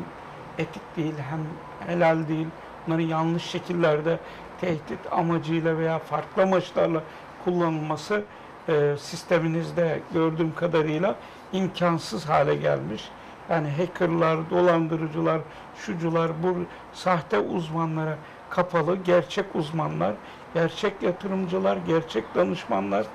[0.58, 1.40] etik değil hem
[1.86, 2.46] helal değil.
[2.86, 4.18] Bunların yanlış şekillerde
[4.60, 7.02] tehdit amacıyla veya farklı amaçlarla
[7.44, 8.22] kullanılması
[8.68, 11.16] e, sisteminizde gördüğüm kadarıyla
[11.52, 13.08] imkansız hale gelmiş.
[13.50, 15.40] Yani hackerlar, dolandırıcılar,
[15.76, 16.56] şucular, bu
[16.92, 18.16] sahte uzmanlara
[18.50, 20.14] kapalı, gerçek uzmanlar,
[20.54, 23.06] gerçek yatırımcılar, gerçek danışmanlar,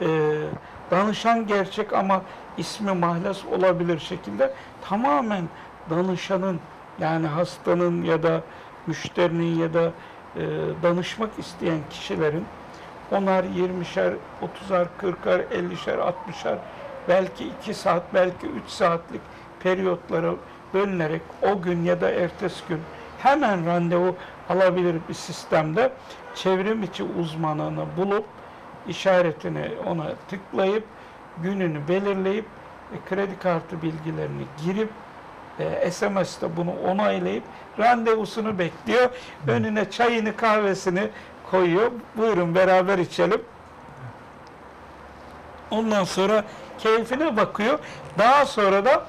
[0.00, 0.06] e,
[0.90, 2.22] danışan gerçek ama
[2.56, 4.54] ismi mahlas olabilir şekilde
[4.88, 5.44] tamamen
[5.90, 6.60] danışanın
[6.98, 8.42] yani hastanın ya da
[8.86, 9.92] müşterinin ya da
[10.36, 10.42] e,
[10.82, 12.44] danışmak isteyen kişilerin
[13.12, 16.56] onar 20'şer, 30'ar, 40'ar, 50'şer, 60'ar
[17.08, 19.20] belki 2 saat, belki 3 saatlik
[19.62, 20.34] periyotlara
[20.74, 22.80] bölünerek o gün ya da ertesi gün
[23.18, 24.16] hemen randevu
[24.48, 25.92] alabilir bir sistemde
[26.34, 28.24] çevrim içi uzmanını bulup
[28.88, 30.84] işaretini ona tıklayıp
[31.42, 32.44] gününü belirleyip
[32.92, 34.88] e, kredi kartı bilgilerini girip
[35.58, 37.44] e, SMS'te bunu onaylayıp
[37.78, 39.10] randevusunu bekliyor.
[39.48, 41.08] Önüne çayını kahvesini
[41.52, 41.90] koyuyor.
[42.16, 43.42] Buyurun beraber içelim.
[45.70, 46.44] Ondan sonra
[46.78, 47.78] keyfine bakıyor.
[48.18, 49.06] Daha sonra da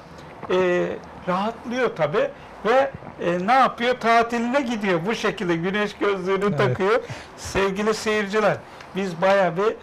[0.50, 0.86] e,
[1.28, 2.30] rahatlıyor tabi
[2.66, 4.00] ve e, ne yapıyor?
[4.00, 5.00] Tatiline gidiyor.
[5.06, 6.58] Bu şekilde güneş gözlüğünü Evet.
[6.58, 7.00] takıyor.
[7.36, 8.56] Sevgili seyirciler,
[8.96, 9.76] biz baya bir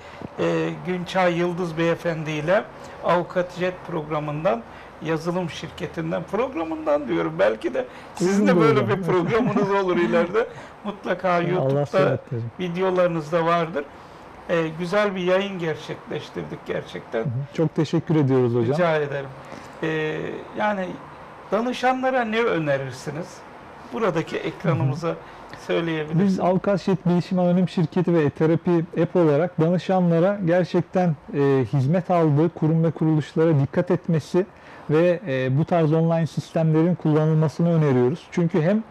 [0.45, 2.63] e, Günçay Yıldız Beyefendi ile
[3.03, 4.61] Avukat Jet programından
[5.05, 7.33] yazılım şirketinden programından diyorum.
[7.39, 7.85] Belki de
[8.15, 10.47] sizin de böyle bir programınız olur ileride.
[10.83, 12.43] Mutlaka YouTube'da sıhhat verin.
[12.59, 13.83] videolarınızda vardır.
[14.49, 17.25] E, güzel bir yayın gerçekleştirdik gerçekten.
[17.53, 18.73] Çok teşekkür ediyoruz hocam.
[18.73, 19.29] Rica ederim.
[19.83, 20.17] Ee,
[20.57, 20.85] yani
[21.51, 23.27] danışanlara ne önerirsiniz?
[23.93, 25.15] Buradaki ekranımıza
[25.67, 26.27] söyleyebilirsiniz.
[26.27, 32.49] Biz Avukat Şehit Bilişim Anonim Şirketi ve terapi app olarak danışanlara gerçekten e, hizmet aldığı
[32.49, 34.45] kurum ve kuruluşlara dikkat etmesi
[34.91, 38.27] ve e, bu tarz online sistemlerin kullanılmasını öneriyoruz.
[38.31, 38.83] Çünkü hem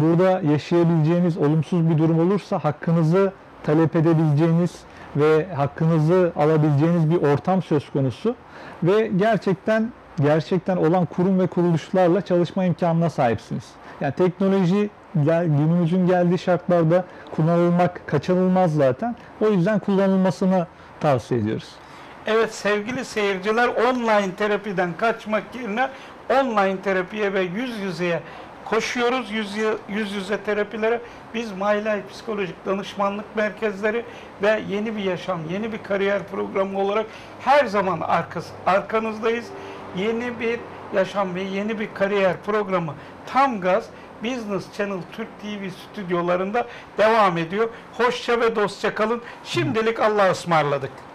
[0.00, 4.70] Burada yaşayabileceğiniz olumsuz bir durum olursa hakkınızı talep edebileceğiniz
[5.16, 8.34] ve hakkınızı alabileceğiniz bir ortam söz konusu
[8.82, 13.64] ve gerçekten gerçekten olan kurum ve kuruluşlarla çalışma imkanına sahipsiniz.
[14.00, 17.04] Yani teknoloji günümüzün geldiği şartlarda
[17.36, 19.16] kullanılmak kaçınılmaz zaten.
[19.40, 20.66] O yüzden kullanılmasını
[21.00, 21.68] tavsiye ediyoruz.
[22.30, 25.88] Evet sevgili seyirciler online terapiden kaçmak yerine
[26.30, 28.20] online terapiye ve yüz yüzeye
[28.64, 29.30] koşuyoruz.
[29.30, 29.56] Yüz,
[29.88, 31.00] yüz yüze terapilere
[31.34, 34.04] biz Life Psikolojik Danışmanlık Merkezleri
[34.42, 37.06] ve Yeni Bir Yaşam, Yeni Bir Kariyer Programı olarak
[37.40, 39.46] her zaman arkas, arkanızdayız.
[39.96, 40.60] Yeni bir
[40.94, 42.94] yaşam ve yeni bir kariyer programı
[43.26, 43.84] tam gaz
[44.24, 46.66] Business Channel Türk TV stüdyolarında
[46.98, 47.68] devam ediyor.
[47.92, 49.22] Hoşça ve dostça kalın.
[49.44, 51.07] Şimdilik Allah'a ısmarladık.